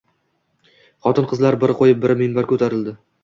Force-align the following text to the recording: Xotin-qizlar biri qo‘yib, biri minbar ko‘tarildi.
Xotin-qizlar 1.07 1.59
biri 1.65 1.77
qo‘yib, 1.81 2.01
biri 2.07 2.17
minbar 2.25 2.51
ko‘tarildi. 2.53 2.97